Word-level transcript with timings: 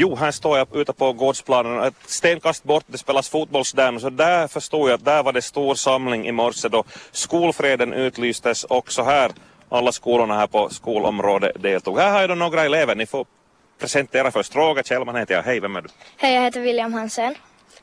Jo, 0.00 0.14
här 0.16 0.30
står 0.30 0.58
jag 0.58 0.76
ute 0.76 0.92
på 0.92 1.12
gårdsplanen. 1.12 1.84
Ett 1.84 1.94
stenkast 2.06 2.64
bort, 2.64 2.84
det 2.86 2.98
spelas 2.98 3.28
fotbollsdam. 3.28 4.00
Så 4.00 4.10
där 4.10 4.48
förstod 4.48 4.90
jag 4.90 4.94
att 4.94 5.04
där 5.04 5.22
var 5.22 5.32
det 5.32 5.42
stor 5.42 5.74
samling 5.74 6.26
i 6.26 6.32
morse 6.32 6.68
då 6.68 6.84
skolfreden 7.12 7.92
utlystes 7.92 8.64
också 8.64 9.02
här. 9.02 9.30
Alla 9.68 9.92
skolorna 9.92 10.34
här 10.34 10.46
på 10.46 10.68
skolområdet 10.70 11.62
deltog. 11.62 11.98
Här 11.98 12.10
har 12.12 12.20
jag 12.20 12.28
då 12.28 12.34
några 12.34 12.64
elever. 12.64 12.94
Ni 12.94 13.06
får 13.06 13.26
presentera 13.80 14.30
först. 14.30 14.56
Roger 14.56 14.82
Kjellman 14.82 15.16
heter 15.16 15.34
jag. 15.34 15.42
Hej, 15.42 15.60
vem 15.60 15.76
är 15.76 15.82
du? 15.82 15.88
Hej, 16.16 16.34
jag 16.34 16.42
heter 16.42 16.60
William 16.60 16.94
Hansen. 16.94 17.34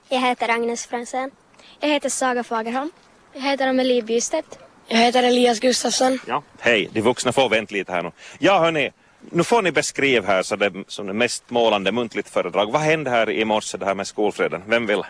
Jag 0.09 0.19
heter 0.19 0.49
Agnes 0.49 0.87
Franzén. 0.87 1.31
Jag 1.79 1.89
heter 1.89 2.09
Saga 2.09 2.43
Fagerholm. 2.43 2.91
Jag 3.33 3.41
heter 3.41 3.67
Amelie 3.67 4.01
Bystedt. 4.01 4.59
Jag 4.87 4.97
heter 4.97 5.23
Elias 5.23 5.59
Gustafsson. 5.59 6.19
Ja. 6.27 6.43
Hej, 6.59 6.89
de 6.93 7.01
vuxna 7.01 7.31
får 7.31 7.49
vänta 7.49 7.73
lite 7.75 7.91
här 7.91 8.03
nu. 8.03 8.11
Ja, 8.39 8.59
hörni, 8.59 8.91
nu 9.31 9.43
får 9.43 9.61
ni 9.61 9.71
beskriva 9.71 10.27
här 10.27 10.43
så 10.43 10.55
det, 10.55 10.73
som 10.87 11.07
det 11.07 11.13
mest 11.13 11.49
målande 11.49 11.91
muntligt 11.91 12.29
föredrag. 12.29 12.71
Vad 12.71 12.81
hände 12.81 13.09
här 13.09 13.29
i 13.29 13.45
morse 13.45 13.77
det 13.77 13.85
här 13.85 13.95
med 13.95 14.07
skolfreden? 14.07 14.63
Vem 14.67 14.85
vill? 14.85 15.01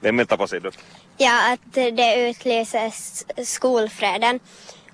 Vem 0.00 0.16
vill 0.16 0.26
ta 0.26 0.36
på 0.36 0.46
sig 0.46 0.60
det? 0.60 0.70
Ja, 1.16 1.52
att 1.52 1.74
det 1.74 2.28
utlyses 2.28 3.26
skolfreden. 3.44 4.40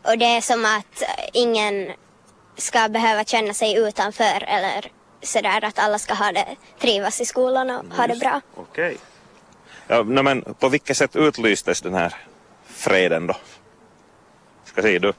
Och 0.03 0.19
det 0.19 0.25
är 0.25 0.41
som 0.41 0.65
att 0.65 1.03
ingen 1.33 1.92
ska 2.56 2.89
behöva 2.89 3.25
känna 3.25 3.55
sig 3.55 3.77
utanför 3.77 4.45
eller 4.47 4.91
sådär 5.23 5.65
att 5.65 5.78
alla 5.78 5.98
ska 5.98 6.15
ha 6.15 6.33
det, 6.33 6.47
trivas 6.78 7.20
i 7.20 7.25
skolan 7.25 7.70
och 7.70 7.97
ha 7.97 8.06
det 8.06 8.17
bra. 8.17 8.41
Okej. 8.55 8.97
Ja, 9.87 10.03
no, 10.03 10.23
men 10.23 10.42
på 10.42 10.69
vilket 10.69 10.97
sätt 10.97 11.17
utlystes 11.17 11.80
den 11.80 11.95
här 11.95 12.15
freden 12.67 13.27
då? 13.27 13.37
Ska 14.65 14.83
säga 14.83 14.98
du? 14.98 15.12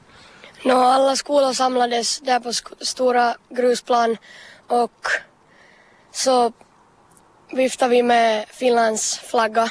Nå, 0.64 0.76
alla 0.78 1.16
skolor 1.16 1.54
samlades 1.54 2.20
där 2.20 2.40
på 2.40 2.50
sk- 2.50 2.84
stora 2.84 3.36
grusplan 3.50 4.18
och 4.68 5.08
så 6.12 6.54
viftade 7.52 7.92
vi 7.92 8.04
med 8.04 8.46
Finlands 8.50 9.20
flagga. 9.20 9.70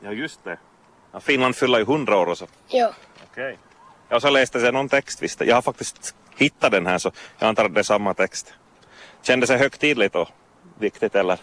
Ja, 0.00 0.12
just 0.12 0.44
det. 0.44 0.58
Ja, 1.12 1.20
Finland 1.20 1.56
fyller 1.56 1.78
ju 1.78 1.84
hundra 1.84 2.16
år 2.18 2.26
och 2.26 2.38
så. 2.38 2.46
Jo. 2.68 2.88
Okej. 3.30 3.58
Ja, 4.08 4.20
så 4.20 4.30
läste 4.30 4.58
jag 4.58 4.74
någon 4.74 4.88
text 4.88 5.22
visst. 5.22 5.40
Jag 5.40 5.54
har 5.54 5.62
faktiskt 5.62 6.14
hittat 6.36 6.72
den 6.72 6.86
här 6.86 6.98
så 6.98 7.10
jag 7.38 7.48
antar 7.48 7.64
att 7.64 7.74
det 7.74 7.80
är 7.80 7.84
samma 7.84 8.14
text. 8.14 8.52
Kändes 9.22 9.50
det 9.50 9.56
högtidligt 9.56 10.14
och 10.14 10.28
viktigt 10.78 11.14
eller? 11.14 11.38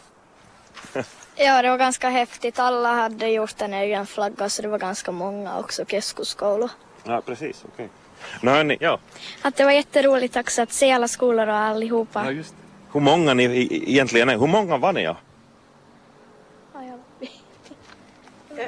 Ja, 1.38 1.62
det 1.62 1.70
var 1.70 1.78
ganska 1.78 2.10
häftigt. 2.10 2.60
Alla 2.60 2.94
hade 2.94 3.28
gjort 3.28 3.62
en 3.62 3.74
egen 3.74 4.06
flagga 4.06 4.50
så 4.50 4.62
det 4.62 4.68
var 4.68 4.78
ganska 4.78 5.12
många 5.12 5.60
också 5.60 5.86
keskusskolor. 5.86 6.70
Ja, 7.04 7.22
precis. 7.22 7.64
Okej. 7.74 7.90
Nu 8.42 8.52
hörni, 8.52 8.78
ja. 8.80 9.00
Att 9.42 9.56
det 9.56 9.64
var 9.64 9.72
jätteroligt 9.72 10.36
också 10.36 10.62
att 10.62 10.74
se 10.74 10.92
alla 10.92 11.08
skolor 11.08 11.48
och 11.48 11.56
allihopa. 11.56 12.32
just 12.32 12.50
det. 12.50 12.56
Hur 12.94 13.00
många 13.00 13.34
ni 13.34 13.44
egentligen 13.72 14.30
är? 14.30 14.38
Hur 14.38 14.48
många 14.48 14.78
var 14.78 14.94
ni? 14.94 15.04
Ja? 15.04 15.18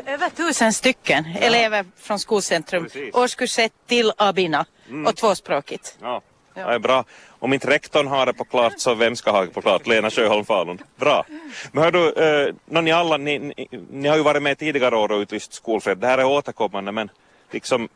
Över 0.06 0.30
tusen 0.30 0.74
stycken 0.74 1.26
elever 1.40 1.86
från 1.98 2.20
skolcentrum. 2.20 2.84
Precis. 2.84 3.16
Årskurs 3.16 3.60
1 3.60 3.74
till 3.88 4.12
Abina 4.18 4.66
och 5.06 5.16
tvåspråkigt. 5.16 5.98
Ja. 6.02 6.22
Det 6.54 6.62
är 6.62 6.80
bra. 6.80 7.06
Om 7.40 7.54
inte 7.54 7.70
rektorn 7.70 8.08
har 8.08 8.26
det 8.26 8.34
på 8.34 8.44
klart 8.44 8.74
så 8.78 8.94
vem 8.94 9.16
ska 9.16 9.32
ha 9.32 9.42
det 9.42 9.48
på 9.48 9.62
klart? 9.62 9.88
Lena 9.88 10.10
Sjöholm 10.10 10.46
Falun. 10.46 10.82
Bra. 10.96 11.26
Men 11.72 11.84
hör 11.84 11.92
du, 11.92 12.14
eh, 12.14 12.56
nå, 12.66 12.82
ni 12.82 12.92
alla, 12.92 13.18
ni, 13.18 13.40
ni, 13.40 13.68
ni 13.92 14.08
har 14.08 14.18
ju 14.18 14.24
varit 14.24 14.44
med 14.44 14.58
tidigare 14.58 14.96
år 14.96 15.12
och 15.12 15.20
utlyst 15.20 15.54
skolfred. 15.54 15.98
Det 15.98 16.08
här 16.08 16.18
är 16.18 16.26
återkommande 16.26 16.92
men 16.92 17.10
liksom 17.52 17.90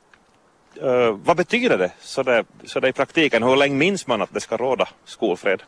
eh, 0.82 1.12
vad 1.12 1.38
betyder 1.38 1.78
det 1.78 1.92
så, 2.00 2.24
det 2.24 2.46
så 2.64 2.80
det 2.80 2.90
i 2.90 2.94
praktiken? 2.94 3.44
Hur 3.44 3.56
länge 3.56 3.76
minns 3.76 4.08
man 4.08 4.22
att 4.22 4.34
det 4.34 4.40
ska 4.40 4.58
råda 4.58 4.90
skolfred? 5.06 5.64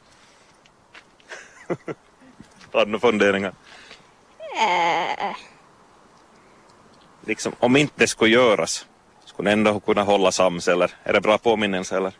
Har 2.71 2.85
du 2.85 2.91
några 2.91 2.99
funderingar? 2.99 3.53
Eh, 4.39 5.35
Liksom, 7.25 7.53
om 7.59 7.75
inte 7.75 7.93
det 7.95 8.07
skulle 8.07 8.31
göras, 8.31 8.85
skulle 9.25 9.49
ni 9.49 9.53
ändå 9.53 9.79
kunna 9.79 10.03
hålla 10.03 10.31
sams 10.31 10.67
eller 10.67 10.91
är 11.03 11.13
det 11.13 11.21
bra 11.21 11.37
påminnelse 11.37 11.97
eller? 11.97 12.13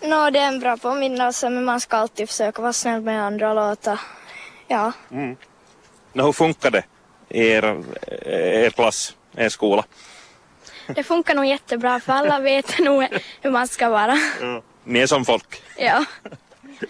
Nå, 0.00 0.30
det 0.30 0.38
är 0.38 0.48
en 0.48 0.60
bra 0.60 0.76
påminnelse 0.76 1.50
men 1.50 1.64
man 1.64 1.80
ska 1.80 1.96
alltid 1.96 2.28
försöka 2.28 2.62
vara 2.62 2.72
snäll 2.72 3.00
med 3.00 3.22
andra 3.22 3.48
och 3.48 3.54
låta, 3.54 4.00
ja. 4.68 4.92
Nå, 6.12 6.24
hur 6.24 6.32
funkar 6.32 6.70
det 6.70 6.84
i 7.28 7.48
er, 7.48 7.82
er 8.66 8.70
klass, 8.70 9.16
er 9.36 9.48
skola? 9.48 9.84
Det 10.86 11.02
funkar 11.02 11.34
nog 11.34 11.46
jättebra 11.46 12.00
för 12.00 12.12
alla 12.12 12.38
vet 12.40 12.78
nog 12.78 13.06
hur 13.40 13.50
man 13.50 13.68
ska 13.68 13.88
vara. 13.88 14.18
Ni 14.84 14.98
är 14.98 15.06
som 15.06 15.24
folk. 15.24 15.62
Ja. 15.76 16.04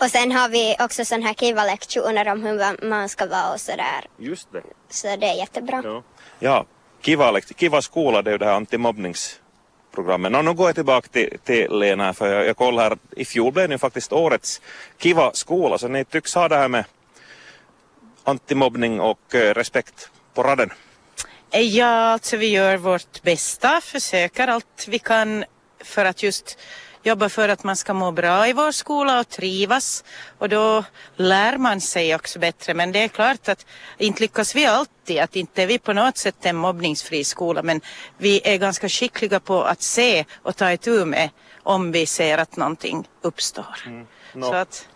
och 0.00 0.06
sen 0.06 0.32
har 0.32 0.48
vi 0.48 0.76
också 0.80 1.04
sån 1.04 1.22
här 1.22 1.34
kiva 1.34 1.64
lektioner 1.64 2.28
om 2.28 2.42
hur 2.42 2.88
man 2.88 3.08
ska 3.08 3.26
vara 3.26 3.52
och 3.52 3.60
sådär. 3.60 4.04
Just 4.18 4.52
det. 4.52 4.62
Så 4.90 5.16
det 5.16 5.26
är 5.26 5.34
jättebra. 5.34 5.82
Ja, 5.84 6.02
ja 6.38 6.66
kiva, 7.00 7.40
kiva 7.40 7.82
skola 7.82 8.22
det 8.22 8.30
är 8.30 8.32
ju 8.32 8.38
det 8.38 8.46
här 8.46 8.52
antimobbningsprogrammet. 8.52 10.32
Nu 10.44 10.54
går 10.54 10.68
jag 10.68 10.74
tillbaka 10.74 11.08
till, 11.08 11.38
till 11.44 11.78
Lena 11.78 12.14
för 12.14 12.34
jag, 12.34 12.46
jag 12.46 12.56
kollar 12.56 12.82
här. 12.82 12.98
I 13.16 13.24
fjol 13.24 13.52
blev 13.52 13.68
det 13.68 13.74
ju 13.74 13.78
faktiskt 13.78 14.12
årets 14.12 14.60
kiva 14.98 15.30
skola 15.32 15.78
så 15.78 15.88
ni 15.88 16.04
tycks 16.04 16.34
ha 16.34 16.48
det 16.48 16.56
här 16.56 16.68
med 16.68 16.84
antimobbning 18.24 19.00
och 19.00 19.34
eh, 19.34 19.54
respekt 19.54 20.10
på 20.34 20.42
raden. 20.42 20.70
Ja, 21.54 21.86
alltså 21.86 22.36
vi 22.36 22.46
gör 22.46 22.76
vårt 22.76 23.22
bästa, 23.22 23.80
försöker 23.80 24.48
allt 24.48 24.86
vi 24.88 24.98
kan 24.98 25.44
för 25.80 26.04
att 26.04 26.22
just 26.22 26.58
jobba 27.02 27.28
för 27.28 27.48
att 27.48 27.64
man 27.64 27.76
ska 27.76 27.94
må 27.94 28.12
bra 28.12 28.48
i 28.48 28.52
vår 28.52 28.72
skola 28.72 29.20
och 29.20 29.28
trivas. 29.28 30.04
Och 30.38 30.48
då 30.48 30.84
lär 31.16 31.58
man 31.58 31.80
sig 31.80 32.14
också 32.14 32.38
bättre. 32.38 32.74
Men 32.74 32.92
det 32.92 32.98
är 32.98 33.08
klart 33.08 33.48
att 33.48 33.66
inte 33.98 34.20
lyckas 34.20 34.56
vi 34.56 34.66
alltid, 34.66 35.18
att 35.18 35.36
inte 35.36 35.62
är 35.62 35.66
vi 35.66 35.78
på 35.78 35.92
något 35.92 36.16
sätt 36.16 36.46
en 36.46 36.56
mobbningsfri 36.56 37.24
skola. 37.24 37.62
Men 37.62 37.80
vi 38.18 38.40
är 38.44 38.56
ganska 38.56 38.88
skickliga 38.88 39.40
på 39.40 39.62
att 39.62 39.82
se 39.82 40.24
och 40.42 40.56
ta 40.56 40.72
itu 40.72 41.04
med 41.04 41.30
om 41.62 41.92
vi 41.92 42.06
ser 42.06 42.38
att 42.38 42.56
någonting 42.56 43.08
uppstår. 43.22 43.76
Nå. 44.34 44.46
Så 44.46 44.54
att, 44.54 44.88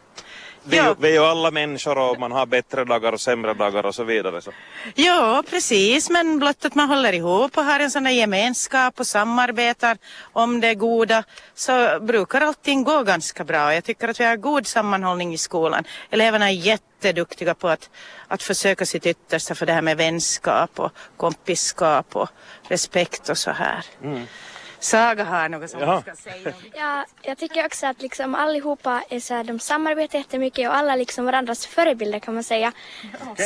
Vi, 0.68 0.76
Ja. 0.76 0.94
vi 0.98 1.08
är 1.08 1.12
ju 1.12 1.18
alla 1.24 1.50
människor 1.50 1.98
och 1.98 2.20
man 2.20 2.32
har 2.32 2.46
bättre 2.46 2.84
dagar 2.84 3.12
och 3.12 3.20
sämre 3.20 3.54
dagar 3.54 3.86
och 3.86 3.94
så 3.94 4.04
vidare. 4.04 4.42
Så. 4.42 4.52
Ja, 4.94 5.42
precis, 5.50 6.10
men 6.10 6.38
blott 6.38 6.64
att 6.64 6.74
man 6.74 6.88
håller 6.88 7.12
ihop 7.12 7.58
och 7.58 7.64
har 7.64 7.80
en 7.80 7.90
sån 7.90 8.04
där 8.04 8.10
gemenskap 8.10 9.00
och 9.00 9.06
samarbetar 9.06 9.98
om 10.32 10.60
det 10.60 10.74
goda 10.74 11.24
så 11.54 11.98
brukar 12.00 12.40
allting 12.40 12.84
gå 12.84 13.02
ganska 13.02 13.44
bra. 13.44 13.74
Jag 13.74 13.84
tycker 13.84 14.08
att 14.08 14.20
vi 14.20 14.24
har 14.24 14.36
god 14.36 14.66
sammanhållning 14.66 15.34
i 15.34 15.38
skolan. 15.38 15.84
Eleverna 16.10 16.48
är 16.50 16.54
jätteduktiga 16.54 17.54
på 17.54 17.68
att, 17.68 17.90
att 18.28 18.42
försöka 18.42 18.86
sitt 18.86 19.06
yttersta 19.06 19.54
för 19.54 19.66
det 19.66 19.72
här 19.72 19.82
med 19.82 19.96
vänskap 19.96 20.70
och 20.80 20.92
kompisskap 21.16 22.16
och 22.16 22.28
respekt 22.68 23.28
och 23.28 23.38
så 23.38 23.50
här. 23.50 23.84
Saga 24.80 25.24
har 25.24 25.48
något 25.48 25.70
som 25.70 25.80
Jaha. 25.80 26.00
ska 26.02 26.14
säga. 26.14 26.52
ja, 26.74 27.04
jag 27.22 27.38
tycker 27.38 27.66
också 27.66 27.86
att 27.86 28.02
liksom 28.02 28.34
allihopa 28.34 29.02
är 29.08 29.20
så 29.20 29.34
här, 29.34 29.44
de 29.44 29.58
samarbetar 29.58 30.18
jättemycket 30.18 30.68
och 30.68 30.76
alla 30.76 30.92
är 30.92 30.96
liksom 30.96 31.24
varandras 31.24 31.66
förebilder 31.66 32.18
kan 32.18 32.34
man 32.34 32.44
säga. 32.44 32.72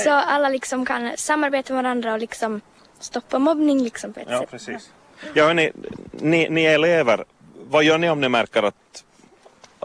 Så 0.05 0.11
alla 0.11 0.49
liksom 0.49 0.87
kan 0.87 1.13
samarbeta 1.17 1.73
med 1.75 1.83
varandra 1.85 2.13
och 2.13 2.19
liksom 2.19 2.61
stoppa 3.01 3.39
mobbning 3.39 3.83
liksom 3.83 4.13
på 4.13 4.21
ett 4.21 4.27
Ja, 4.31 4.41
sätt. 4.41 4.51
precis. 4.51 4.91
Ja, 5.35 5.45
hörni, 5.47 5.73
ni, 6.13 6.49
ni 6.51 6.65
är 6.65 6.75
elever, 6.75 7.25
vad 7.71 7.85
gör 7.85 7.99
ni 7.99 8.11
om 8.11 8.21
ni 8.21 8.29
märker 8.29 8.62
att, 8.62 9.05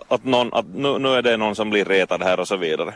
att, 0.07 0.23
någon, 0.23 0.53
att 0.53 0.65
nu, 0.67 0.99
nu 0.99 1.09
är 1.15 1.21
det 1.21 1.37
någon 1.37 1.55
som 1.55 1.69
blir 1.69 1.85
retad 1.85 2.23
här 2.23 2.39
och 2.39 2.47
så 2.47 2.57
vidare? 2.57 2.93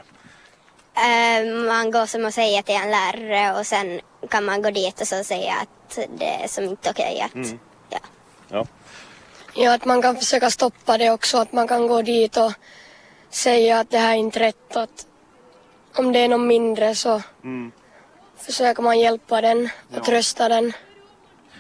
Eh, 0.95 1.45
man 1.67 1.91
går 1.91 2.05
som 2.05 2.25
att 2.25 2.33
säga 2.33 2.61
till 2.63 2.75
en 2.75 2.91
lärare 2.91 3.59
och 3.59 3.65
sen 3.67 4.01
kan 4.29 4.45
man 4.45 4.61
gå 4.61 4.71
dit 4.71 5.01
och 5.01 5.07
så 5.07 5.23
säga 5.23 5.53
att 5.61 5.99
det 6.17 6.25
är 6.43 6.47
som 6.47 6.63
inte 6.63 6.89
okej 6.89 7.21
att... 7.25 7.47
Ja. 7.47 7.57
Ja. 8.49 8.65
Ja, 9.55 9.73
att 9.73 9.85
man 9.85 10.01
kan 10.01 10.15
försöka 10.15 10.49
stoppa 10.49 10.97
det 10.97 11.11
också. 11.11 11.37
Att 11.37 11.53
man 11.53 11.67
kan 11.67 11.87
gå 11.87 12.01
dit 12.01 12.37
och 12.37 12.53
säga 13.29 13.79
att 13.79 13.89
det 13.89 13.97
här 13.97 14.13
är 14.13 14.17
inte 14.17 14.39
rätt. 14.39 14.75
Att 14.75 15.05
om 15.95 16.11
det 16.11 16.19
är 16.19 16.27
någon 16.27 16.47
mindre 16.47 16.95
så 16.95 17.21
försöker 18.37 18.83
man 18.83 18.99
hjälpa 18.99 19.41
den 19.41 19.69
och 19.95 20.03
trösta 20.03 20.49
den. 20.49 20.73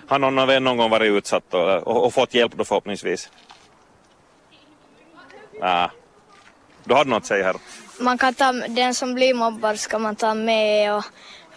Har 0.07 0.19
någon 0.19 0.39
av 0.39 0.49
er 0.49 0.59
någon 0.59 0.77
gång 0.77 0.89
varit 0.89 1.11
utsatt 1.11 1.53
och, 1.53 1.87
och, 1.87 2.05
och 2.05 2.13
fått 2.13 2.33
hjälp 2.33 2.53
då 2.55 2.65
förhoppningsvis? 2.65 3.29
Ah. 5.61 5.89
Du 6.83 6.95
hade 6.95 7.09
något 7.09 7.17
att 7.17 7.25
säga 7.25 7.45
här. 7.45 7.55
Man 7.99 8.17
kan 8.17 8.33
ta, 8.33 8.51
den 8.51 8.95
som 8.95 9.13
blir 9.13 9.33
mobbad 9.33 9.79
ska 9.79 9.99
man 9.99 10.15
ta 10.15 10.33
med 10.33 10.95
och 10.95 11.03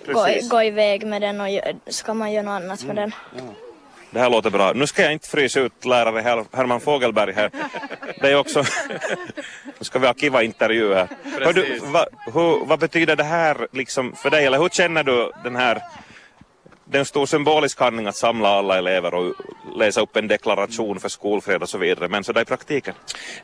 gå, 0.06 0.24
Precis. 0.24 0.50
gå 0.50 0.62
iväg 0.62 1.06
med 1.06 1.22
den 1.22 1.40
och 1.40 1.48
ska 1.86 2.14
man 2.14 2.32
göra 2.32 2.42
något 2.42 2.62
annat 2.62 2.82
med 2.82 2.96
den. 2.96 3.12
Det 4.12 4.20
här 4.20 4.30
låter 4.30 4.50
bra. 4.50 4.72
Nu 4.74 4.86
ska 4.86 5.02
jag 5.02 5.12
inte 5.12 5.28
frysa 5.28 5.60
ut 5.60 5.84
lärare 5.84 6.20
Her- 6.20 6.46
Herman 6.52 6.80
Fogelberg 6.80 7.32
här. 7.32 7.50
Det 8.20 8.30
är 8.30 8.36
också... 8.36 8.64
nu 9.78 9.84
ska 9.84 9.98
vi 9.98 10.06
ha 10.06 10.14
kiva 10.14 10.42
intervju 10.42 10.94
här. 10.94 11.08
Hör 11.40 11.52
du, 11.52 11.78
va, 11.78 12.06
hur, 12.34 12.64
vad 12.66 12.78
betyder 12.78 13.16
det 13.16 13.24
här 13.24 13.66
liksom 13.72 14.12
för 14.16 14.30
dig? 14.30 14.46
Eller 14.46 14.58
hur 14.58 14.68
känner 14.68 15.04
du 15.04 15.32
den 15.44 15.56
här... 15.56 15.82
Det 16.84 16.96
är 16.96 16.98
en 16.98 17.04
stor 17.04 17.26
symbolisk 17.26 17.80
handling 17.80 18.06
att 18.06 18.16
samla 18.16 18.48
alla 18.48 18.78
elever 18.78 19.14
och 19.14 19.34
läsa 19.76 20.00
upp 20.00 20.16
en 20.16 20.28
deklaration 20.28 21.00
för 21.00 21.08
skolfred 21.08 21.62
och 21.62 21.68
så 21.68 21.78
vidare. 21.78 22.08
Men 22.08 22.24
så 22.24 22.32
där 22.32 22.42
i 22.42 22.44
praktiken. 22.44 22.94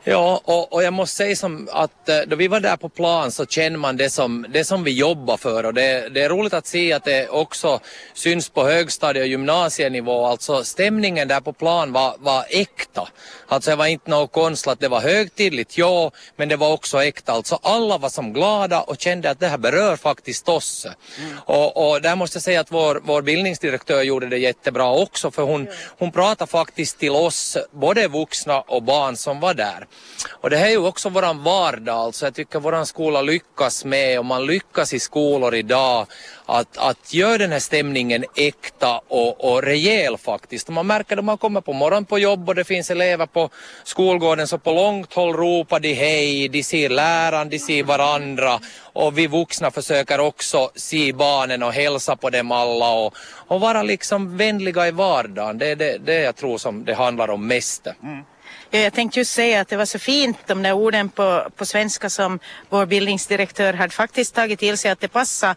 Ja, 0.03 0.41
och, 0.43 0.73
och 0.73 0.83
jag 0.83 0.93
måste 0.93 1.15
säga 1.15 1.35
som 1.35 1.69
att 1.71 2.09
eh, 2.09 2.17
då 2.27 2.35
vi 2.35 2.47
var 2.47 2.59
där 2.59 2.77
på 2.77 2.89
plan 2.89 3.31
så 3.31 3.45
känner 3.45 3.77
man 3.77 3.97
det 3.97 4.09
som, 4.09 4.45
det 4.49 4.63
som 4.63 4.83
vi 4.83 4.91
jobbar 4.91 5.37
för 5.37 5.65
och 5.65 5.73
det, 5.73 6.09
det 6.09 6.21
är 6.21 6.29
roligt 6.29 6.53
att 6.53 6.67
se 6.67 6.93
att 6.93 7.03
det 7.03 7.27
också 7.27 7.79
syns 8.13 8.49
på 8.49 8.63
högstadie 8.63 9.21
och 9.21 9.27
gymnasienivå. 9.27 10.25
Alltså 10.25 10.63
stämningen 10.63 11.27
där 11.27 11.41
på 11.41 11.53
plan 11.53 11.91
var, 11.91 12.15
var 12.19 12.45
äkta. 12.49 13.07
Alltså 13.47 13.69
det 13.69 13.75
var 13.75 13.85
inte 13.85 14.09
något 14.09 14.31
konstlat, 14.31 14.79
det 14.79 14.87
var 14.87 15.01
högtidligt, 15.01 15.77
ja, 15.77 16.11
men 16.35 16.49
det 16.49 16.55
var 16.55 16.73
också 16.73 17.03
äkta. 17.03 17.31
Alltså 17.31 17.59
alla 17.61 17.97
var 17.97 18.09
som 18.09 18.33
glada 18.33 18.81
och 18.81 18.99
kände 18.99 19.29
att 19.29 19.39
det 19.39 19.47
här 19.47 19.57
berör 19.57 19.95
faktiskt 19.95 20.49
oss. 20.49 20.85
Mm. 20.85 21.37
Och, 21.45 21.89
och 21.89 22.01
där 22.01 22.15
måste 22.15 22.37
jag 22.37 22.43
säga 22.43 22.59
att 22.59 22.71
vår, 22.71 23.01
vår 23.03 23.21
bildningsdirektör 23.21 24.01
gjorde 24.01 24.27
det 24.27 24.37
jättebra 24.37 24.91
också 24.91 25.31
för 25.31 25.43
hon, 25.43 25.67
hon 25.97 26.11
pratade 26.19 26.51
faktiskt 26.51 26.99
till 26.99 27.11
oss, 27.11 27.57
både 27.71 28.07
vuxna 28.07 28.61
och 28.61 28.83
barn 28.83 29.15
som 29.15 29.39
var 29.39 29.53
där. 29.53 29.87
Och 30.29 30.49
det 30.49 30.57
här 30.57 30.65
är 30.65 30.71
ju 30.71 30.87
också 30.87 31.09
våran 31.09 31.43
vardag, 31.43 31.95
alltså 31.95 32.25
jag 32.25 32.33
tycker 32.33 32.59
våran 32.59 32.85
skola 32.85 33.21
lyckas 33.21 33.85
med 33.85 34.19
och 34.19 34.25
man 34.25 34.45
lyckas 34.45 34.93
i 34.93 34.99
skolor 34.99 35.55
idag 35.55 36.07
att, 36.45 36.77
att 36.77 37.13
göra 37.13 37.37
den 37.37 37.51
här 37.51 37.59
stämningen 37.59 38.25
äkta 38.35 39.01
och, 39.07 39.51
och 39.51 39.63
rejäl 39.63 40.17
faktiskt. 40.17 40.67
Och 40.67 40.73
man 40.73 40.87
märker 40.87 41.15
när 41.15 41.23
man 41.23 41.37
kommer 41.37 41.61
på 41.61 41.73
morgonen 41.73 42.05
på 42.05 42.19
jobb 42.19 42.49
och 42.49 42.55
det 42.55 42.63
finns 42.63 42.91
elever 42.91 43.25
på 43.25 43.49
skolgården 43.83 44.47
så 44.47 44.57
på 44.57 44.71
långt 44.71 45.13
håll 45.13 45.33
ropar 45.33 45.79
de 45.79 45.93
hej, 45.93 46.49
de 46.49 46.63
ser 46.63 46.89
läraren, 46.89 47.49
de 47.49 47.59
ser 47.59 47.83
varandra 47.83 48.59
och 48.93 49.17
vi 49.17 49.27
vuxna 49.27 49.71
försöker 49.71 50.19
också 50.19 50.71
se 50.75 51.13
barnen 51.13 51.63
och 51.63 51.73
hälsa 51.73 52.15
på 52.15 52.29
dem 52.29 52.51
alla 52.51 52.89
och, 52.89 53.15
och 53.47 53.61
vara 53.61 53.83
liksom 53.83 54.37
vänliga 54.37 54.87
i 54.87 54.91
vardagen. 54.91 55.57
Det 55.57 55.67
är 55.67 55.75
det, 55.75 55.97
det 55.97 56.19
jag 56.19 56.35
tror 56.35 56.57
som 56.57 56.85
det 56.85 56.93
handlar 56.93 57.29
om 57.29 57.47
mest. 57.47 57.87
Mm. 58.03 58.23
Ja, 58.69 58.79
jag 58.79 58.93
tänkte 58.93 59.19
just 59.19 59.33
säga 59.33 59.61
att 59.61 59.67
det 59.67 59.77
var 59.77 59.85
så 59.85 59.99
fint 59.99 60.37
de 60.47 60.63
där 60.63 60.73
orden 60.73 61.09
på, 61.09 61.47
på 61.55 61.65
svenska 61.65 62.09
som 62.09 62.39
vår 62.69 62.85
bildningsdirektör 62.85 63.73
hade 63.73 63.93
faktiskt 63.93 64.35
tagit 64.35 64.59
till 64.59 64.77
sig 64.77 64.91
att 64.91 64.99
det 64.99 65.07
passar 65.07 65.55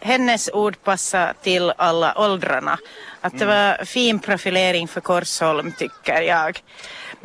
hennes 0.00 0.50
ord 0.52 0.76
passa 0.84 1.34
till 1.42 1.72
alla 1.76 2.14
åldrarna. 2.18 2.78
Att 3.20 3.38
det 3.38 3.46
var 3.46 3.84
fin 3.84 4.18
profilering 4.18 4.88
för 4.88 5.00
Korsholm 5.00 5.72
tycker 5.78 6.20
jag. 6.22 6.62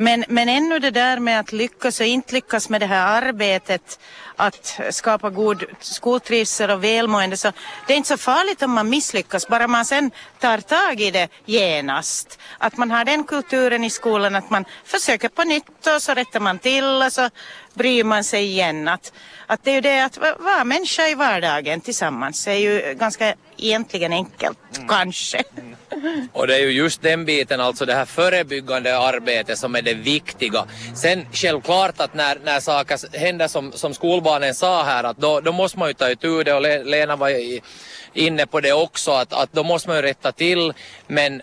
Men, 0.02 0.24
men 0.28 0.48
ännu 0.48 0.78
det 0.78 0.90
där 0.90 1.18
med 1.18 1.40
att 1.40 1.52
lyckas 1.52 2.00
och 2.00 2.06
inte 2.06 2.34
lyckas 2.34 2.68
med 2.68 2.80
det 2.80 2.86
här 2.86 3.22
arbetet 3.22 4.00
att 4.36 4.80
skapa 4.90 5.30
god 5.30 5.64
skoltrivsel 5.80 6.70
och 6.70 6.84
välmående 6.84 7.36
så 7.36 7.52
det 7.86 7.92
är 7.92 7.96
inte 7.96 8.08
så 8.08 8.16
farligt 8.16 8.62
om 8.62 8.70
man 8.70 8.88
misslyckas 8.88 9.48
bara 9.48 9.68
man 9.68 9.84
sen 9.84 10.10
tar 10.38 10.58
tag 10.58 11.00
i 11.00 11.10
det 11.10 11.28
genast. 11.44 12.38
Att 12.58 12.76
man 12.76 12.90
har 12.90 13.04
den 13.04 13.24
kulturen 13.24 13.84
i 13.84 13.90
skolan 13.90 14.36
att 14.36 14.50
man 14.50 14.64
försöker 14.84 15.28
på 15.28 15.44
nytt 15.44 15.86
och 15.96 16.02
så 16.02 16.14
rättar 16.14 16.40
man 16.40 16.58
till 16.58 16.84
och 16.84 17.12
så 17.12 17.30
bryr 17.74 18.04
man 18.04 18.24
sig 18.24 18.44
igen. 18.44 18.88
Att, 18.88 19.12
att 19.46 19.64
det 19.64 19.70
är 19.70 19.74
ju 19.74 19.80
det 19.80 20.04
att 20.04 20.18
vara 20.38 20.64
människa 20.64 21.08
i 21.08 21.14
vardagen 21.14 21.80
tillsammans 21.80 22.46
är 22.46 22.54
ju 22.54 22.94
ganska 22.94 23.34
egentligen 23.56 24.12
enkelt, 24.12 24.76
mm. 24.76 24.88
kanske. 24.88 25.42
Och 26.32 26.46
det 26.46 26.54
är 26.54 26.60
ju 26.60 26.70
just 26.70 27.02
den 27.02 27.24
biten, 27.24 27.60
alltså 27.60 27.86
det 27.86 27.94
här 27.94 28.04
förebyggande 28.04 28.98
arbetet 28.98 29.58
som 29.58 29.74
är 29.74 29.82
det 29.82 29.94
viktiga. 29.94 30.64
Sen 30.94 31.26
självklart 31.32 32.00
att 32.00 32.14
när, 32.14 32.38
när 32.44 32.60
saker 32.60 33.18
händer 33.18 33.48
som, 33.48 33.72
som 33.72 33.94
skolbarnen 33.94 34.54
sa 34.54 34.82
här, 34.82 35.04
att 35.04 35.16
då, 35.16 35.40
då 35.40 35.52
måste 35.52 35.78
man 35.78 35.88
ju 35.88 35.94
ta 35.94 36.10
itu 36.10 36.42
det. 36.42 36.54
Och 36.54 36.62
Lena 36.62 37.16
var 37.16 37.32
inne 38.14 38.46
på 38.46 38.60
det 38.60 38.72
också, 38.72 39.10
att, 39.10 39.32
att 39.32 39.52
då 39.52 39.62
måste 39.62 39.88
man 39.88 39.96
ju 39.96 40.02
rätta 40.02 40.32
till. 40.32 40.72
Men 41.06 41.42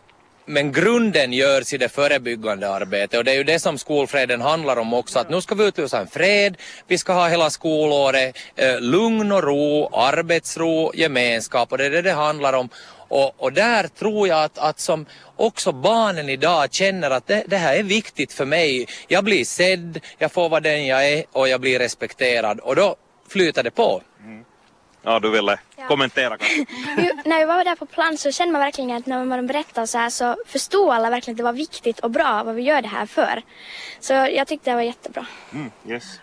men 0.49 0.71
grunden 0.71 1.33
görs 1.33 1.73
i 1.73 1.77
det 1.77 1.89
förebyggande 1.89 2.69
arbetet. 2.69 3.17
Och 3.17 3.23
det 3.23 3.31
är 3.31 3.35
ju 3.35 3.43
det 3.43 3.59
som 3.59 3.77
skolfreden 3.77 4.41
handlar 4.41 4.77
om 4.77 4.93
också 4.93 5.19
att 5.19 5.29
nu 5.29 5.41
ska 5.41 5.55
vi 5.55 5.67
utlysa 5.67 5.99
en 5.99 6.07
fred, 6.07 6.57
vi 6.87 6.97
ska 6.97 7.13
ha 7.13 7.27
hela 7.27 7.49
skolåret 7.49 8.37
eh, 8.55 8.79
lugn 8.79 9.31
och 9.31 9.43
ro, 9.43 9.89
arbetsro, 9.93 10.91
gemenskap. 10.95 11.71
Och 11.71 11.77
det 11.77 11.85
är 11.85 11.89
det 11.89 12.01
det 12.01 12.11
handlar 12.11 12.53
om 12.53 12.69
och, 13.07 13.43
och 13.43 13.53
där 13.53 13.87
tror 13.87 14.27
jag 14.27 14.43
att, 14.43 14.57
att 14.57 14.79
som 14.79 15.05
också 15.35 15.71
barnen 15.71 16.29
idag 16.29 16.73
känner 16.73 17.11
att 17.11 17.27
det, 17.27 17.43
det, 17.47 17.57
här 17.57 17.75
är 17.75 17.83
viktigt 17.83 18.33
för 18.33 18.45
mig. 18.45 18.87
Jag 19.07 19.23
blir 19.23 19.45
sedd, 19.45 19.99
jag 20.17 20.31
får 20.31 20.49
vara 20.49 20.59
den 20.59 20.85
jag 20.85 21.09
är 21.09 21.23
och 21.31 21.49
jag 21.49 21.61
blir 21.61 21.79
respekterad 21.79 22.59
och 22.59 22.75
då 22.75 22.95
flyter 23.29 23.63
det 23.63 23.71
på. 23.71 24.01
Mm. 24.23 24.45
Ja, 25.01 25.19
du 25.19 25.29
ville 25.29 25.59
ja. 25.75 25.87
kommentera 25.87 26.37
kanske? 26.37 26.65
när 27.25 27.39
vi 27.39 27.45
var 27.45 27.63
där 27.63 27.75
på 27.75 27.85
plan 27.85 28.17
så 28.17 28.31
kände 28.31 28.51
man 28.51 28.61
verkligen 28.61 28.91
att 28.91 29.05
när 29.05 29.25
man 29.25 29.47
berättade 29.47 29.87
så 29.87 29.97
här 29.97 30.09
så 30.09 30.35
förstod 30.47 30.89
alla 30.89 31.09
verkligen 31.09 31.33
att 31.35 31.37
det 31.37 31.43
var 31.43 31.53
viktigt 31.53 31.99
och 31.99 32.11
bra 32.11 32.43
vad 32.43 32.55
vi 32.55 32.61
gör 32.61 32.81
det 32.81 32.87
här 32.87 33.05
för. 33.05 33.41
Så 33.99 34.13
jag 34.13 34.47
tyckte 34.47 34.69
det 34.69 34.75
var 34.75 34.81
jättebra. 34.81 35.25
Mm, 35.53 35.71
yes. 35.87 36.19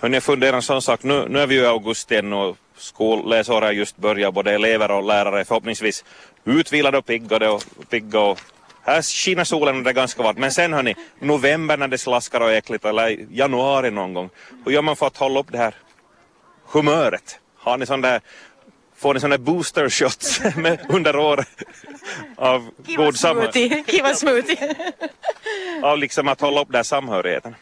Hörni, 0.00 0.16
jag 0.16 0.22
funderar 0.22 0.56
en 0.56 0.62
sån 0.62 0.82
sak. 0.82 1.02
Nu, 1.02 1.26
nu 1.28 1.38
är 1.38 1.46
vi 1.46 1.54
ju 1.54 1.62
i 1.62 1.66
augusti 1.66 2.16
ännu 2.16 2.36
och 2.36 2.56
skolläsåret 2.80 3.76
just 3.76 3.96
börjat. 3.96 4.34
Både 4.34 4.52
elever 4.52 4.90
och 4.90 5.02
lärare 5.02 5.44
förhoppningsvis 5.44 6.04
utvilade 6.44 6.98
och 6.98 7.06
piggade 7.06 7.48
och 7.48 7.64
pigga 7.90 8.20
och 8.20 8.40
här 8.82 9.02
skiner 9.02 9.44
solen 9.44 9.76
och 9.76 9.82
det 9.82 9.90
är 9.90 9.94
ganska 9.94 10.22
varmt. 10.22 10.38
Men 10.38 10.52
sen 10.52 10.72
hörni, 10.72 10.94
november 11.18 11.76
när 11.76 11.88
det 11.88 11.98
slaskar 11.98 12.40
och 12.40 12.50
är 12.50 12.56
äckligt 12.56 12.84
eller 12.84 13.26
januari 13.30 13.90
någon 13.90 14.14
gång. 14.14 14.30
Hur 14.64 14.72
gör 14.72 14.82
man 14.82 14.96
för 14.96 15.06
att 15.06 15.16
hålla 15.16 15.40
upp 15.40 15.52
det 15.52 15.58
här 15.58 15.74
humöret? 16.72 17.40
Har 17.56 17.78
ni 17.78 17.86
sån 17.86 18.00
där 18.00 18.20
får 18.96 19.14
ni 19.14 19.20
sådana 19.20 19.38
booster 19.38 19.88
shots 19.88 20.40
under 20.88 21.16
året 21.16 21.48
av 22.36 22.70
Kiva 22.86 23.04
god 23.04 23.16
samhörighet? 23.16 23.90
Kiva 23.90 24.14
smoothie. 24.14 24.74
av 25.82 25.98
liksom 25.98 26.28
att 26.28 26.40
hålla 26.40 26.60
upp 26.60 26.72
den 26.72 26.84
samhörigheten. 26.84 27.54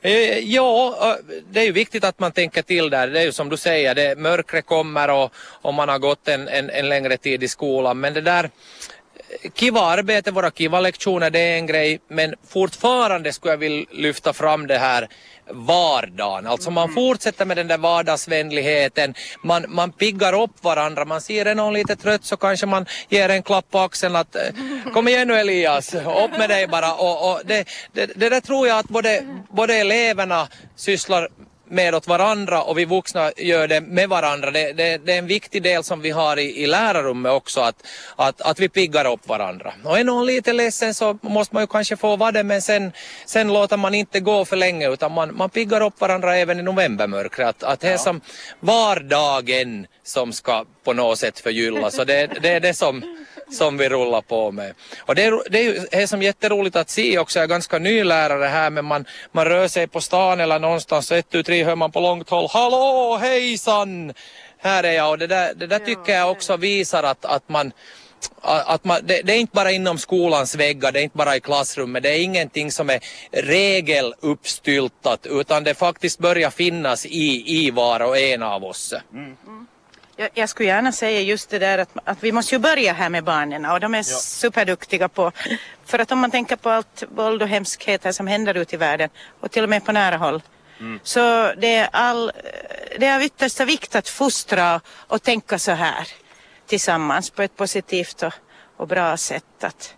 Eh, 0.00 0.38
ja, 0.38 0.98
eh, 1.00 1.34
det 1.50 1.60
är 1.60 1.64
ju 1.64 1.72
viktigt 1.72 2.04
att 2.04 2.18
man 2.18 2.32
tänker 2.32 2.62
till 2.62 2.90
där. 2.90 3.08
Det 3.08 3.20
är 3.20 3.24
ju 3.24 3.32
som 3.32 3.48
du 3.48 3.56
säger, 3.56 3.94
det, 3.94 4.18
mörkret 4.18 4.66
kommer 4.66 5.10
och, 5.10 5.32
och 5.36 5.74
man 5.74 5.88
har 5.88 5.98
gått 5.98 6.28
en, 6.28 6.48
en, 6.48 6.70
en 6.70 6.88
längre 6.88 7.16
tid 7.16 7.42
i 7.42 7.48
skolan. 7.48 8.00
Men 8.00 8.14
det 8.14 8.20
där 8.20 8.50
kiva 9.54 9.80
arbete, 9.80 10.30
våra 10.30 10.50
kiva 10.50 10.80
lektioner, 10.80 11.30
det 11.30 11.38
är 11.38 11.58
en 11.58 11.66
grej. 11.66 12.00
Men 12.08 12.34
fortfarande 12.48 13.32
skulle 13.32 13.52
jag 13.52 13.58
vilja 13.58 13.86
lyfta 13.92 14.32
fram 14.32 14.66
det 14.66 14.78
här 14.78 15.08
vardagen. 15.50 16.46
Alltså 16.46 16.70
man 16.70 16.92
fortsätter 16.94 17.44
med 17.44 17.56
den 17.56 17.68
där 17.68 17.78
vardagsvänligheten, 17.78 19.14
man, 19.44 19.64
man 19.68 19.92
piggar 19.92 20.42
upp 20.42 20.64
varandra, 20.64 21.04
man 21.04 21.20
ser 21.20 21.46
är 21.46 21.54
någon 21.54 21.74
lite 21.74 21.96
trött 21.96 22.24
så 22.24 22.36
kanske 22.36 22.66
man 22.66 22.86
ger 23.08 23.28
en 23.28 23.42
klapp 23.42 23.70
på 23.70 23.78
axeln 23.78 24.16
att 24.16 24.36
eh, 24.36 24.42
kom 24.92 25.08
igen 25.08 25.28
nu 25.28 25.34
Elias, 25.34 25.94
upp 25.94 26.38
med 26.38 26.48
dig 26.48 26.66
bara. 26.66 26.94
Och, 26.94 27.30
och 27.30 27.40
det, 27.44 27.68
det, 27.92 28.06
det 28.16 28.28
där 28.28 28.40
tror 28.40 28.68
jag 28.68 28.78
att 28.78 28.88
både, 28.88 29.24
både 29.50 29.74
eleverna 29.74 30.48
sysslar 30.76 31.28
med 31.70 31.94
åt 31.94 32.06
varandra 32.06 32.62
och 32.62 32.78
vi 32.78 32.84
vuxna 32.84 33.32
gör 33.36 33.68
det 33.68 33.80
med 33.80 34.08
varandra. 34.08 34.50
Det, 34.50 34.72
det, 34.72 34.98
det 34.98 35.12
är 35.12 35.18
en 35.18 35.26
viktig 35.26 35.62
del 35.62 35.84
som 35.84 36.00
vi 36.00 36.10
har 36.10 36.36
i, 36.36 36.62
i 36.62 36.66
lärarrummet 36.66 37.32
också, 37.32 37.60
att, 37.60 37.86
att, 38.16 38.40
att 38.40 38.60
vi 38.60 38.68
piggar 38.68 39.12
upp 39.12 39.28
varandra. 39.28 39.72
Och 39.84 39.98
är 39.98 40.04
någon 40.04 40.26
lite 40.26 40.52
ledsen 40.52 40.94
så 40.94 41.18
måste 41.22 41.54
man 41.54 41.62
ju 41.62 41.66
kanske 41.66 41.96
få 41.96 42.16
vara 42.16 42.32
det, 42.32 42.44
men 42.44 42.62
sen, 42.62 42.92
sen 43.26 43.52
låter 43.52 43.76
man 43.76 43.94
inte 43.94 44.20
gå 44.20 44.44
för 44.44 44.56
länge 44.56 44.88
utan 44.88 45.12
man, 45.12 45.36
man 45.36 45.50
piggar 45.50 45.80
upp 45.80 46.00
varandra 46.00 46.36
även 46.36 46.60
i 46.60 46.62
novembermörkret. 46.62 47.48
Att, 47.48 47.62
att 47.62 47.80
det 47.80 47.88
är 47.88 47.92
ja. 47.92 47.98
som 47.98 48.20
vardagen 48.60 49.86
som 50.02 50.32
ska 50.32 50.64
på 50.84 50.92
något 50.92 51.18
sätt 51.18 51.40
förgyllas. 51.40 51.94
Så 51.94 52.04
det, 52.04 52.26
det 52.42 52.48
är 52.48 52.60
det 52.60 52.74
som 52.74 53.02
som 53.50 53.76
vi 53.76 53.88
rullar 53.88 54.20
på 54.20 54.52
med. 54.52 54.74
Och 55.00 55.14
det 55.14 55.24
är, 55.24 55.42
det 55.50 55.66
är, 55.66 55.86
det 55.90 56.02
är 56.02 56.06
som 56.06 56.22
jätteroligt 56.22 56.76
att 56.76 56.90
se 56.90 57.18
också, 57.18 57.38
jag 57.38 57.44
är 57.44 57.48
ganska 57.48 57.78
ny 57.78 58.04
lärare 58.04 58.44
här 58.44 58.70
men 58.70 58.84
man, 58.84 59.04
man 59.32 59.44
rör 59.44 59.68
sig 59.68 59.86
på 59.86 60.00
stan 60.00 60.40
eller 60.40 60.58
någonstans 60.58 61.06
så 61.06 61.14
ett, 61.14 61.30
tu, 61.30 61.42
tre 61.42 61.64
hör 61.64 61.76
man 61.76 61.92
på 61.92 62.00
långt 62.00 62.30
håll 62.30 62.48
Hallå 62.50 63.18
hejsan! 63.20 64.12
Här 64.60 64.84
är 64.84 64.92
jag 64.92 65.10
och 65.10 65.18
det 65.18 65.26
där, 65.26 65.54
det 65.54 65.66
där 65.66 65.78
tycker 65.78 66.12
jag 66.12 66.30
också 66.30 66.56
visar 66.56 67.02
att, 67.02 67.24
att 67.24 67.48
man 67.48 67.72
att 68.40 68.84
man, 68.84 69.00
det, 69.04 69.22
det, 69.24 69.32
är 69.32 69.38
inte 69.38 69.54
bara 69.54 69.70
inom 69.70 69.98
skolans 69.98 70.54
väggar, 70.54 70.92
det 70.92 71.00
är 71.00 71.02
inte 71.02 71.16
bara 71.16 71.36
i 71.36 71.40
klassrummet, 71.40 72.02
det 72.02 72.08
är 72.08 72.22
ingenting 72.22 72.72
som 72.72 72.90
är 72.90 73.00
regeluppstyltat 73.32 75.26
utan 75.26 75.64
det 75.64 75.74
faktiskt 75.74 76.18
börjar 76.18 76.50
finnas 76.50 77.06
i, 77.06 77.44
i 77.46 77.70
var 77.70 78.00
och 78.00 78.18
en 78.18 78.42
av 78.42 78.64
oss. 78.64 78.94
Mm. 79.12 79.36
Jag, 80.20 80.30
jag 80.34 80.48
skulle 80.48 80.68
gärna 80.68 80.92
säga 80.92 81.20
just 81.20 81.50
det 81.50 81.58
där 81.58 81.78
att, 81.78 81.88
att 82.04 82.22
vi 82.24 82.32
måste 82.32 82.54
ju 82.54 82.58
börja 82.58 82.92
här 82.92 83.08
med 83.08 83.24
barnen 83.24 83.64
och 83.64 83.80
de 83.80 83.94
är 83.94 83.98
ja. 83.98 84.02
superduktiga 84.04 85.08
på, 85.08 85.32
för 85.84 85.98
att 85.98 86.12
om 86.12 86.18
man 86.18 86.30
tänker 86.30 86.56
på 86.56 86.70
allt 86.70 87.04
våld 87.08 87.42
och 87.42 87.48
hemskheter 87.48 88.12
som 88.12 88.26
händer 88.26 88.54
ute 88.54 88.74
i 88.74 88.78
världen 88.78 89.10
och 89.40 89.50
till 89.50 89.62
och 89.62 89.68
med 89.68 89.84
på 89.84 89.92
nära 89.92 90.16
håll 90.16 90.42
Mm. 90.80 91.00
Så 91.02 91.52
det 91.56 91.74
är, 91.74 91.88
all, 91.92 92.32
det 92.98 93.06
är 93.06 93.16
av 93.16 93.22
yttersta 93.22 93.64
vikt 93.64 93.94
att 93.94 94.08
fostra 94.08 94.80
och 94.86 95.22
tänka 95.22 95.58
så 95.58 95.72
här 95.72 96.08
tillsammans 96.66 97.30
på 97.30 97.42
ett 97.42 97.56
positivt 97.56 98.22
och, 98.22 98.32
och 98.76 98.88
bra 98.88 99.16
sätt. 99.16 99.64
Att, 99.64 99.94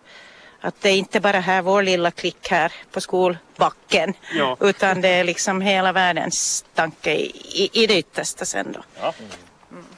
att 0.61 0.81
det 0.81 0.89
är 0.89 0.97
inte 0.97 1.19
bara 1.19 1.39
här 1.39 1.61
vår 1.61 1.83
lilla 1.83 2.11
klick 2.11 2.47
här 2.49 2.71
på 2.91 3.01
skolbacken 3.01 4.13
ja. 4.33 4.57
utan 4.59 5.01
det 5.01 5.09
är 5.09 5.23
liksom 5.23 5.61
hela 5.61 5.91
världens 5.91 6.65
tanke 6.73 7.13
i, 7.13 7.31
i, 7.53 7.83
i 7.83 7.87
det 7.87 7.97
yttersta 7.97 8.45
sen 8.45 8.71
då. 8.71 8.79
Ja. 9.01 9.13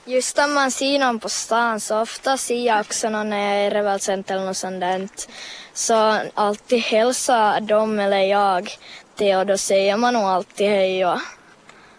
Mm. 0.06 0.16
Just 0.16 0.40
om 0.40 0.54
man 0.54 0.72
ser 0.72 1.00
någon 1.00 1.20
på 1.20 1.30
stan 1.30 1.80
så 1.80 2.02
ofta 2.02 2.38
ser 2.38 2.66
jag 2.66 2.80
också 2.80 3.10
någon 3.10 3.30
när 3.30 3.38
jag 3.38 3.66
är 3.66 3.68
i 3.68 3.70
revelcenter 3.70 4.36
eller 4.36 4.46
något 4.46 4.58
sånt 4.58 4.82
där. 4.82 5.08
Så 5.74 6.20
alltid 6.34 6.80
hälsar 6.80 7.62
de 7.62 8.00
eller 8.00 8.18
jag 8.18 8.70
det 9.16 9.36
och 9.36 9.46
då 9.46 9.58
säger 9.58 9.98
man 9.98 10.14
nog 10.14 10.24
alltid 10.24 10.68
hej 10.68 11.06
och 11.06 11.20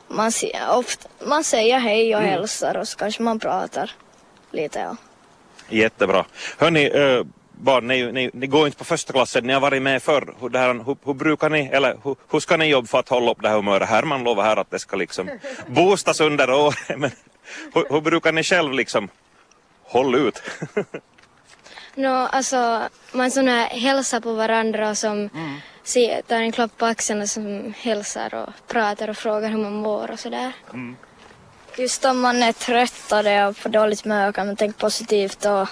man, 0.08 0.32
ser, 0.32 0.70
ofta, 0.70 1.08
man 1.26 1.44
säger 1.44 1.78
hej 1.78 2.16
och 2.16 2.23
hälsar 2.23 2.76
och 2.76 2.88
så 2.88 2.99
kanske 2.99 3.23
man 3.23 3.38
pratar 3.38 3.90
lite. 4.50 4.78
Ja. 4.78 4.96
Jättebra. 5.68 6.25
Hörni, 6.58 6.87
äh, 6.87 7.25
barn, 7.52 7.87
ni, 7.87 8.12
ni, 8.12 8.30
ni 8.32 8.46
går 8.46 8.66
inte 8.66 8.78
på 8.78 8.84
första 8.84 9.12
klassen, 9.12 9.46
ni 9.46 9.52
har 9.52 9.61
varit 9.61 9.82
med 9.82 10.02
förr. 10.02 10.34
Hur, 10.40 10.50
här, 10.50 10.75
hur, 10.75 10.96
hur 11.04 11.14
brukar 11.14 11.50
ni, 11.50 11.66
eller 11.73 11.96
hur, 12.04 12.16
hur 12.30 12.40
ska 12.40 12.56
ni 12.56 12.66
jobba 12.66 12.87
för 12.87 12.99
att 12.99 13.08
hålla 13.08 13.30
upp 13.30 13.42
det 13.42 13.49
här 13.49 13.56
humöret? 13.56 13.88
Herman 13.88 14.25
lovar 14.25 14.44
här 14.44 14.56
att 14.56 14.70
det 14.70 14.78
ska 14.78 14.96
liksom 14.96 15.30
boostas 15.66 16.20
under 16.20 16.50
året, 16.50 16.78
men 16.99 17.11
hur, 17.74 17.86
hur 17.90 18.00
brukar 18.00 18.32
ni 18.32 18.42
själv 18.42 18.72
liksom 18.72 19.08
hålla 19.82 20.18
ut? 20.18 20.42
No, 21.96 22.08
alltså, 22.08 22.88
man 23.12 23.30
sån 23.30 23.48
här 23.48 23.66
hälsar 23.66 24.20
på 24.20 24.32
varandra 24.32 24.90
och 24.90 24.98
som 24.98 25.30
ser, 25.82 26.22
tar 26.22 26.36
en 26.36 26.52
klapp 26.52 26.76
på 26.76 26.86
axeln 26.86 27.22
och 27.22 27.28
som 27.28 27.74
hälsar 27.78 28.34
och 28.34 28.48
pratar 28.68 29.08
och 29.08 29.16
frågar 29.16 29.48
hur 29.48 29.58
man 29.58 29.72
mår 29.72 30.10
och 30.10 30.20
sådär. 30.20 30.52
Just 31.78 32.04
om 32.04 32.20
man 32.20 32.42
är 32.42 32.52
trött 32.52 33.12
och 33.12 33.24
det 33.24 33.30
är 33.30 33.52
på 33.52 33.68
dåligt 33.68 34.02
humör 34.04 34.32
kan 34.32 34.46
man 34.46 34.56
tänka 34.56 34.78
positivt 34.78 35.44
och 35.44 35.68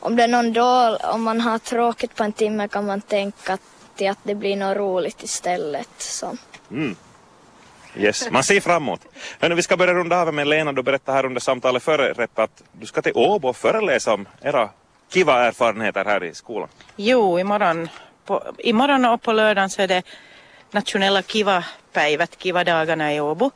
om 0.00 0.16
det 0.16 0.22
är 0.22 0.28
någon 0.28 0.52
dål, 0.52 0.96
om 0.96 1.22
man 1.22 1.40
har 1.40 1.58
tråkigt 1.58 2.14
på 2.14 2.24
en 2.24 2.32
timme 2.32 2.68
kan 2.68 2.86
man 2.86 3.00
tänka 3.00 3.58
till 3.96 4.10
att 4.10 4.18
det 4.22 4.34
blir 4.34 4.56
något 4.56 4.76
roligt 4.76 5.22
istället. 5.22 5.88
Så. 5.98 6.36
Yes, 7.98 8.30
man 8.30 8.44
ser 8.44 8.60
framåt. 8.60 9.00
Hörni, 9.40 9.54
vi 9.54 9.62
ska 9.62 9.76
börja 9.76 9.94
runda 9.94 10.20
av 10.20 10.34
med 10.34 10.46
Lena. 10.46 10.72
Du 10.72 10.82
berättade 10.82 11.16
här 11.16 11.26
under 11.26 11.40
samtalet 11.40 11.82
före 11.82 12.26
att 12.34 12.62
du 12.72 12.86
ska 12.86 13.02
till 13.02 13.12
Åbo 13.14 13.48
och 13.48 13.56
föreläsa 13.56 14.14
om 14.14 14.28
era 14.42 14.70
kiva 15.12 15.46
erfarenheter 15.46 16.04
här 16.04 16.24
i 16.24 16.34
skolan. 16.34 16.68
Jo, 16.96 17.38
imorgon, 17.38 17.88
på, 18.24 18.42
imorgon 18.58 19.04
och 19.04 19.22
på 19.22 19.32
lördagen 19.32 19.70
så 19.70 19.82
är 19.82 19.88
det 19.88 20.02
nationella 20.70 21.22
Kiva-päivät, 21.22 22.38
Kiva-dagarna 22.38 23.14
i 23.14 23.20
Åbo. 23.20 23.50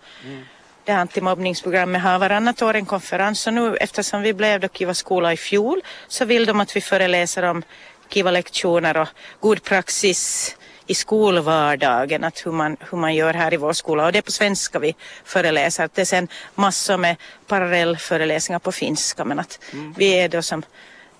Det 0.84 0.92
här 0.92 1.00
antimobbningsprogrammet 1.00 2.02
har 2.02 2.18
varannat 2.18 2.62
år 2.62 2.74
en 2.74 2.86
konferens 2.86 3.46
och 3.46 3.54
nu 3.54 3.76
eftersom 3.76 4.22
vi 4.22 4.32
blev 4.34 4.60
då 4.60 4.68
Kiva 4.68 4.94
skola 4.94 5.32
i 5.32 5.36
fjol 5.36 5.80
så 6.08 6.24
vill 6.24 6.46
de 6.46 6.60
att 6.60 6.76
vi 6.76 6.80
föreläser 6.80 7.42
om 7.42 7.62
Kiva-lektioner 8.08 8.96
och 8.96 9.08
god 9.40 9.62
praxis 9.62 10.56
i 10.92 10.94
skolvardagen, 10.94 12.24
att 12.24 12.46
hur 12.46 12.52
man, 12.52 12.76
hur 12.90 12.98
man 12.98 13.14
gör 13.14 13.34
här 13.34 13.54
i 13.54 13.56
vår 13.56 13.72
skola. 13.72 14.06
Och 14.06 14.12
det 14.12 14.18
är 14.18 14.22
på 14.22 14.32
svenska 14.32 14.78
vi 14.78 14.94
föreläser. 15.24 15.88
Det 15.94 16.00
är 16.00 16.04
sen 16.04 16.28
massor 16.54 16.96
med 16.96 17.16
parallellföreläsningar 17.46 18.58
på 18.58 18.72
finska 18.72 19.24
men 19.24 19.38
att 19.38 19.60
vi 19.96 20.18
är 20.18 20.28
då 20.28 20.42
som 20.42 20.62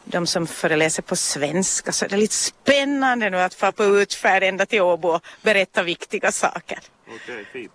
de 0.04 0.26
som 0.26 0.46
föreläser 0.46 1.02
på 1.02 1.16
svenska 1.16 1.92
så 1.92 2.04
är 2.04 2.08
det 2.08 2.16
lite 2.16 2.34
spännande 2.34 3.30
nu 3.30 3.40
att 3.40 3.54
få 3.54 3.72
på 3.72 3.84
utfärd 3.84 4.42
ända 4.42 4.66
till 4.66 4.82
Åbo 4.82 5.08
och 5.08 5.22
berätta 5.42 5.82
viktiga 5.82 6.32
saker. 6.32 6.78
Okej, 7.14 7.44
fint. 7.52 7.72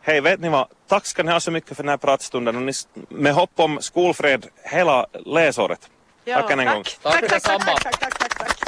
Hej, 0.00 0.20
vet 0.20 0.40
ni 0.40 0.48
vad? 0.48 0.66
Tack 0.88 1.06
ska 1.06 1.22
ni 1.22 1.32
ha 1.32 1.40
så 1.40 1.50
mycket 1.50 1.76
för 1.76 1.82
den 1.82 1.90
här 1.90 1.96
pratstunden 1.96 2.56
och 2.56 2.62
ni, 2.62 2.72
med 3.08 3.34
hopp 3.34 3.50
om 3.56 3.78
skolfred 3.80 4.46
hela 4.62 5.06
läsåret. 5.26 5.80
Tack 6.26 6.50
än 6.50 6.60
en 6.60 6.66
gång. 6.66 6.84
Tack 7.02 7.30
detsamma. 7.30 7.64
tack, 7.64 8.00
tack, 8.00 8.18
tack, 8.18 8.38
tack. 8.38 8.58